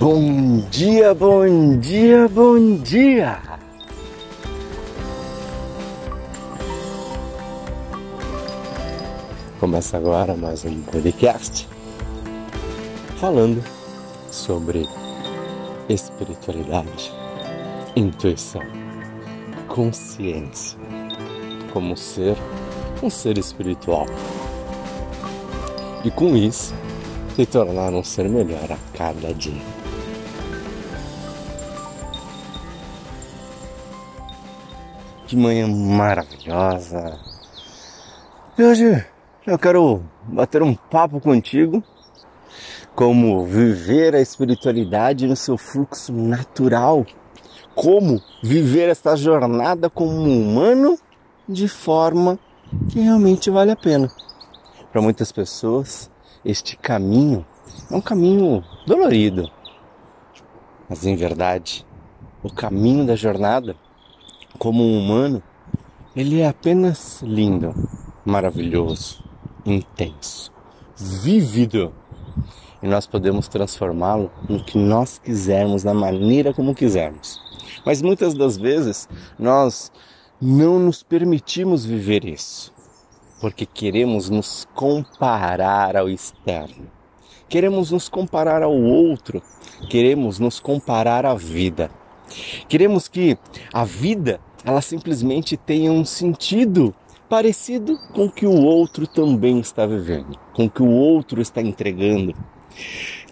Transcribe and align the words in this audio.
Bom 0.00 0.60
dia, 0.70 1.12
bom 1.12 1.76
dia, 1.78 2.26
bom 2.26 2.76
dia! 2.76 3.38
Começa 9.60 9.98
agora 9.98 10.34
mais 10.34 10.64
um 10.64 10.80
podcast 10.84 11.68
falando 13.18 13.62
sobre 14.30 14.88
espiritualidade, 15.90 17.12
intuição, 17.94 18.62
consciência, 19.68 20.78
como 21.74 21.94
ser 21.94 22.38
um 23.02 23.10
ser 23.10 23.36
espiritual. 23.36 24.06
E 26.02 26.10
com 26.10 26.34
isso, 26.34 26.72
se 27.36 27.44
tornar 27.44 27.92
um 27.92 28.02
ser 28.02 28.30
melhor 28.30 28.72
a 28.72 28.78
cada 28.96 29.34
dia. 29.34 29.79
Que 35.30 35.36
manhã 35.36 35.68
maravilhosa! 35.68 37.16
E 38.58 38.64
hoje 38.64 39.06
eu 39.46 39.56
quero 39.56 40.02
bater 40.24 40.60
um 40.60 40.74
papo 40.74 41.20
contigo 41.20 41.84
como 42.96 43.46
viver 43.46 44.16
a 44.16 44.20
espiritualidade 44.20 45.28
no 45.28 45.36
seu 45.36 45.56
fluxo 45.56 46.12
natural, 46.12 47.06
como 47.76 48.20
viver 48.42 48.88
esta 48.88 49.14
jornada 49.14 49.88
como 49.88 50.10
um 50.10 50.50
humano 50.50 50.98
de 51.48 51.68
forma 51.68 52.36
que 52.88 52.98
realmente 52.98 53.50
vale 53.50 53.70
a 53.70 53.76
pena. 53.76 54.10
Para 54.90 55.00
muitas 55.00 55.30
pessoas, 55.30 56.10
este 56.44 56.76
caminho 56.76 57.46
é 57.88 57.94
um 57.94 58.00
caminho 58.00 58.64
dolorido, 58.84 59.48
mas 60.88 61.06
em 61.06 61.14
verdade, 61.14 61.86
o 62.42 62.52
caminho 62.52 63.06
da 63.06 63.14
jornada 63.14 63.76
como 64.60 64.84
um 64.84 64.98
humano, 64.98 65.42
ele 66.14 66.42
é 66.42 66.46
apenas 66.46 67.22
lindo, 67.22 67.74
maravilhoso, 68.26 69.24
intenso, 69.64 70.52
vívido. 70.94 71.94
E 72.82 72.86
nós 72.86 73.06
podemos 73.06 73.48
transformá-lo 73.48 74.30
no 74.46 74.62
que 74.62 74.76
nós 74.76 75.18
quisermos, 75.18 75.82
da 75.82 75.94
maneira 75.94 76.52
como 76.52 76.74
quisermos. 76.74 77.40
Mas 77.86 78.02
muitas 78.02 78.34
das 78.34 78.58
vezes 78.58 79.08
nós 79.38 79.90
não 80.38 80.78
nos 80.78 81.02
permitimos 81.02 81.86
viver 81.86 82.26
isso, 82.26 82.70
porque 83.40 83.64
queremos 83.64 84.28
nos 84.28 84.68
comparar 84.74 85.96
ao 85.96 86.06
externo. 86.06 86.86
Queremos 87.48 87.90
nos 87.90 88.10
comparar 88.10 88.62
ao 88.62 88.74
outro, 88.74 89.42
queremos 89.88 90.38
nos 90.38 90.60
comparar 90.60 91.24
à 91.24 91.34
vida. 91.34 91.90
Queremos 92.68 93.08
que 93.08 93.36
a 93.72 93.84
vida 93.84 94.38
ela 94.64 94.82
simplesmente 94.82 95.56
tenha 95.56 95.90
um 95.90 96.04
sentido 96.04 96.94
parecido 97.28 97.96
com 98.12 98.26
o 98.26 98.30
que 98.30 98.46
o 98.46 98.62
outro 98.62 99.06
também 99.06 99.60
está 99.60 99.86
vivendo, 99.86 100.38
com 100.52 100.64
o 100.64 100.70
que 100.70 100.82
o 100.82 100.90
outro 100.90 101.40
está 101.40 101.62
entregando. 101.62 102.34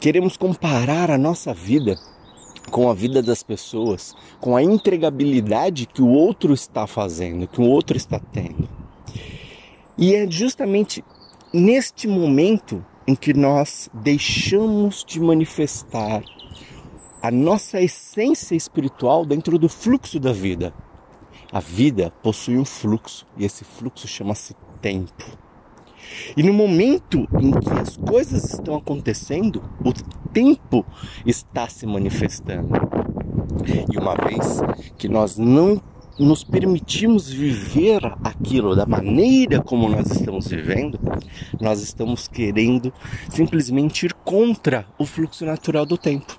Queremos 0.01 0.37
comparar 0.37 1.11
a 1.11 1.19
nossa 1.19 1.53
vida 1.53 1.99
com 2.71 2.89
a 2.91 2.95
vida 2.95 3.23
das 3.23 3.43
pessoas, 3.43 4.15
com 4.41 4.57
a 4.57 4.63
entregabilidade 4.63 5.87
que 5.87 6.03
o 6.03 6.09
outro 6.09 6.53
está 6.53 6.87
fazendo, 6.87 7.49
que 7.49 7.61
o 7.61 7.65
outro 7.65 7.97
está 7.97 8.21
tendo. 8.21 8.69
E 9.97 10.15
é 10.15 10.31
justamente 10.31 11.05
neste 11.53 12.07
momento 12.07 12.85
em 13.07 13.15
que 13.15 13.33
nós 13.33 13.91
deixamos 13.93 15.05
de 15.05 15.19
manifestar 15.19 16.23
a 17.21 17.31
nossa 17.31 17.81
essência 17.81 18.55
espiritual 18.55 19.25
dentro 19.25 19.59
do 19.59 19.69
fluxo 19.69 20.21
da 20.21 20.33
vida. 20.33 20.73
A 21.51 21.61
vida 21.61 22.13
possui 22.23 22.59
um 22.59 22.65
fluxo 22.65 23.27
e 23.37 23.45
esse 23.45 23.65
fluxo 23.65 24.07
chama-se 24.07 24.55
tempo. 24.83 25.25
E 26.37 26.43
no 26.43 26.53
momento 26.53 27.27
em 27.41 27.51
que 27.53 27.71
as 27.71 27.97
coisas 27.97 28.53
estão 28.53 28.77
acontecendo, 28.77 29.63
o 29.85 29.93
tempo 30.31 30.85
está 31.25 31.69
se 31.69 31.87
manifestando. 31.87 32.75
E 33.91 33.99
uma 33.99 34.15
vez 34.15 34.61
que 34.97 35.09
nós 35.09 35.39
não 35.39 35.81
nos 36.19 36.43
permitimos 36.45 37.31
viver 37.31 38.01
aquilo 38.25 38.75
da 38.75 38.85
maneira 38.85 39.63
como 39.63 39.89
nós 39.89 40.11
estamos 40.11 40.49
vivendo, 40.49 40.99
nós 41.61 41.81
estamos 41.81 42.29
querendo 42.29 42.93
simplesmente 43.31 44.07
ir 44.07 44.13
contra 44.13 44.87
o 44.99 45.07
fluxo 45.07 45.47
natural 45.47 45.87
do 45.87 45.97
tempo. 45.97 46.39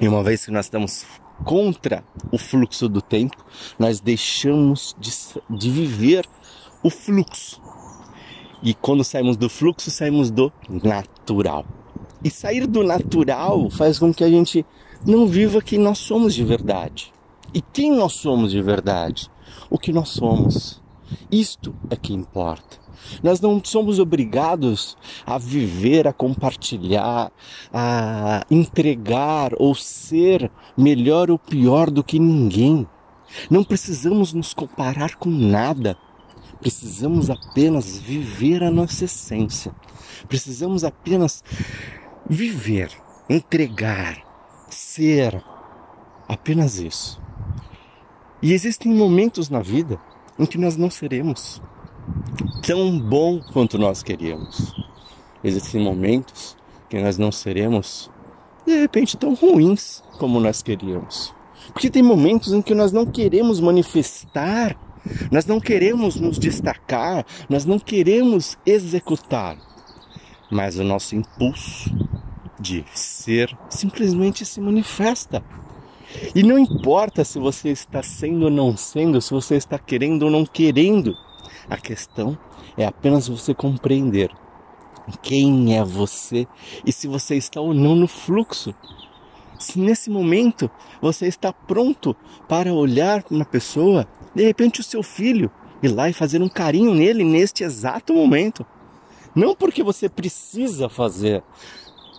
E 0.00 0.08
uma 0.08 0.22
vez 0.22 0.44
que 0.44 0.50
nós 0.50 0.66
estamos 0.66 1.06
contra 1.44 2.04
o 2.32 2.38
fluxo 2.38 2.88
do 2.88 3.00
tempo, 3.00 3.44
nós 3.78 4.00
deixamos 4.00 4.96
de, 4.98 5.10
de 5.50 5.70
viver 5.70 6.26
o 6.82 6.90
fluxo. 6.90 7.60
E 8.62 8.72
quando 8.72 9.04
saímos 9.04 9.36
do 9.36 9.48
fluxo, 9.48 9.90
saímos 9.90 10.30
do 10.30 10.52
natural. 10.68 11.66
E 12.22 12.30
sair 12.30 12.66
do 12.66 12.82
natural 12.82 13.68
faz 13.70 13.98
com 13.98 14.12
que 14.12 14.24
a 14.24 14.28
gente 14.28 14.64
não 15.06 15.26
viva 15.26 15.60
quem 15.60 15.78
nós 15.78 15.98
somos 15.98 16.34
de 16.34 16.42
verdade. 16.42 17.12
E 17.52 17.60
quem 17.60 17.92
nós 17.94 18.14
somos 18.14 18.50
de 18.50 18.62
verdade? 18.62 19.30
O 19.68 19.78
que 19.78 19.92
nós 19.92 20.08
somos. 20.08 20.82
Isto 21.30 21.74
é 21.90 21.96
que 21.96 22.12
importa. 22.12 22.83
Nós 23.22 23.40
não 23.40 23.60
somos 23.62 23.98
obrigados 23.98 24.96
a 25.24 25.38
viver, 25.38 26.06
a 26.06 26.12
compartilhar, 26.12 27.32
a 27.72 28.44
entregar 28.50 29.52
ou 29.58 29.74
ser 29.74 30.50
melhor 30.76 31.30
ou 31.30 31.38
pior 31.38 31.90
do 31.90 32.04
que 32.04 32.18
ninguém. 32.18 32.86
Não 33.50 33.64
precisamos 33.64 34.32
nos 34.32 34.54
comparar 34.54 35.16
com 35.16 35.30
nada. 35.30 35.96
Precisamos 36.60 37.30
apenas 37.30 37.98
viver 37.98 38.62
a 38.62 38.70
nossa 38.70 39.04
essência. 39.04 39.74
Precisamos 40.28 40.84
apenas 40.84 41.42
viver, 42.28 42.90
entregar, 43.28 44.22
ser. 44.70 45.42
Apenas 46.26 46.78
isso. 46.78 47.20
E 48.40 48.52
existem 48.52 48.92
momentos 48.92 49.50
na 49.50 49.60
vida 49.60 50.00
em 50.38 50.46
que 50.46 50.58
nós 50.58 50.76
não 50.76 50.90
seremos 50.90 51.62
tão 52.66 52.98
bom 52.98 53.40
quanto 53.52 53.78
nós 53.78 54.02
queríamos. 54.02 54.74
Existem 55.42 55.80
momentos 55.82 56.56
que 56.88 57.00
nós 57.00 57.18
não 57.18 57.30
seremos, 57.30 58.10
de 58.66 58.76
repente, 58.80 59.16
tão 59.16 59.34
ruins 59.34 60.02
como 60.18 60.40
nós 60.40 60.62
queríamos. 60.62 61.34
Porque 61.72 61.90
tem 61.90 62.02
momentos 62.02 62.52
em 62.52 62.62
que 62.62 62.74
nós 62.74 62.92
não 62.92 63.06
queremos 63.06 63.60
manifestar, 63.60 64.76
nós 65.30 65.44
não 65.44 65.60
queremos 65.60 66.16
nos 66.16 66.38
destacar, 66.38 67.26
nós 67.48 67.64
não 67.64 67.78
queremos 67.78 68.56
executar, 68.64 69.56
mas 70.50 70.78
o 70.78 70.84
nosso 70.84 71.14
impulso 71.14 71.94
de 72.58 72.84
ser 72.94 73.56
simplesmente 73.68 74.44
se 74.44 74.60
manifesta. 74.60 75.42
E 76.34 76.42
não 76.42 76.58
importa 76.58 77.24
se 77.24 77.38
você 77.38 77.70
está 77.70 78.02
sendo 78.02 78.44
ou 78.44 78.50
não 78.50 78.76
sendo, 78.76 79.20
se 79.20 79.30
você 79.30 79.56
está 79.56 79.78
querendo 79.78 80.24
ou 80.24 80.30
não 80.30 80.46
querendo, 80.46 81.14
a 81.68 81.76
questão 81.76 82.38
é 82.76 82.84
apenas 82.84 83.28
você 83.28 83.54
compreender 83.54 84.30
quem 85.22 85.76
é 85.76 85.84
você 85.84 86.46
e 86.84 86.92
se 86.92 87.06
você 87.06 87.36
está 87.36 87.60
ou 87.60 87.74
não 87.74 87.94
no 87.94 88.08
fluxo. 88.08 88.74
Se 89.58 89.78
nesse 89.78 90.10
momento 90.10 90.70
você 91.00 91.26
está 91.26 91.52
pronto 91.52 92.16
para 92.48 92.72
olhar 92.72 93.22
para 93.22 93.34
uma 93.34 93.44
pessoa, 93.44 94.06
de 94.34 94.44
repente 94.44 94.80
o 94.80 94.84
seu 94.84 95.02
filho, 95.02 95.50
ir 95.82 95.88
lá 95.88 96.08
e 96.08 96.12
fazer 96.12 96.42
um 96.42 96.48
carinho 96.48 96.94
nele 96.94 97.24
neste 97.24 97.64
exato 97.64 98.12
momento. 98.12 98.66
Não 99.34 99.54
porque 99.54 99.82
você 99.82 100.08
precisa 100.08 100.88
fazer, 100.88 101.42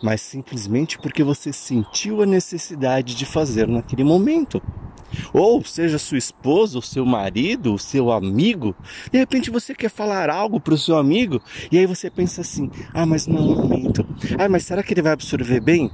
mas 0.01 0.21
simplesmente 0.21 0.97
porque 0.99 1.23
você 1.23 1.53
sentiu 1.53 2.21
a 2.21 2.25
necessidade 2.25 3.15
de 3.15 3.25
fazer 3.25 3.67
naquele 3.67 4.03
momento. 4.03 4.61
Ou 5.33 5.63
seja 5.63 5.97
sua 5.97 6.17
esposa, 6.17 6.79
o 6.79 6.81
seu 6.81 7.05
marido, 7.05 7.73
o 7.73 7.79
seu 7.79 8.11
amigo, 8.11 8.75
de 9.11 9.17
repente 9.17 9.49
você 9.49 9.73
quer 9.73 9.89
falar 9.89 10.29
algo 10.29 10.59
para 10.59 10.73
o 10.73 10.77
seu 10.77 10.97
amigo 10.97 11.41
e 11.71 11.77
aí 11.77 11.85
você 11.85 12.09
pensa 12.09 12.41
assim: 12.41 12.69
ah, 12.93 13.05
mas 13.05 13.27
não 13.27 13.37
é 13.37 13.41
o 13.41 13.55
momento. 13.55 14.05
Ah, 14.37 14.49
mas 14.49 14.63
será 14.63 14.83
que 14.83 14.93
ele 14.93 15.01
vai 15.01 15.13
absorver 15.13 15.59
bem? 15.59 15.91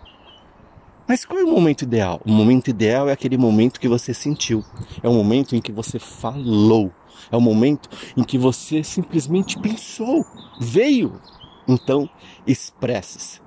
Mas 1.08 1.26
qual 1.26 1.40
é 1.40 1.44
o 1.44 1.52
momento 1.52 1.82
ideal? 1.82 2.22
O 2.26 2.32
momento 2.32 2.70
ideal 2.70 3.10
é 3.10 3.12
aquele 3.12 3.38
momento 3.38 3.80
que 3.80 3.88
você 3.88 4.14
sentiu. 4.14 4.64
É 5.04 5.10
o 5.10 5.14
momento 5.14 5.56
em 5.56 5.62
que 5.62 5.72
você 5.72 6.00
falou. 6.00 6.92
É 7.30 7.36
o 7.36 7.42
momento 7.42 7.90
em 8.16 8.24
que 8.24 8.38
você 8.38 8.84
simplesmente 8.84 9.60
pensou, 9.60 10.26
veio. 10.60 11.20
Então, 11.68 12.10
expresse-se. 12.48 13.42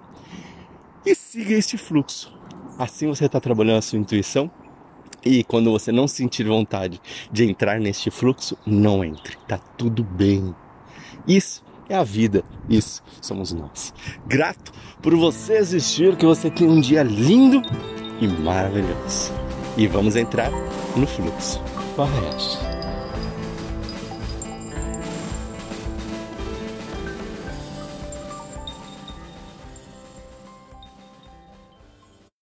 E 1.07 1.15
siga 1.15 1.55
este 1.55 1.77
fluxo. 1.77 2.33
Assim 2.79 3.07
você 3.07 3.27
está 3.27 3.41
trabalhando 3.41 3.79
a 3.79 3.83
sua 3.83 3.99
intuição, 3.99 4.51
e 5.25 5.43
quando 5.45 5.71
você 5.71 5.91
não 5.91 6.07
sentir 6.07 6.45
vontade 6.45 7.01
de 7.33 7.45
entrar 7.45 7.81
neste 7.81 8.11
fluxo, 8.11 8.57
não 8.67 9.05
entre. 9.05 9.37
Tá 9.49 9.59
tudo 9.59 10.05
bem. 10.05 10.55
Isso 11.27 11.63
é 11.89 11.95
a 11.95 12.05
vida. 12.05 12.45
Isso 12.69 13.03
somos 13.21 13.53
nós. 13.53 13.95
Grato 14.27 14.73
por 15.03 15.15
você 15.15 15.55
existir, 15.55 16.17
que 16.17 16.27
você 16.27 16.51
tenha 16.51 16.71
um 16.71 16.81
dia 16.81 17.03
lindo 17.03 17.63
e 18.21 18.27
maravilhoso. 18.27 19.33
E 19.77 19.87
vamos 19.87 20.17
entrar 20.17 20.51
no 20.97 21.07
fluxo. 21.07 21.61
Correto. 21.97 22.74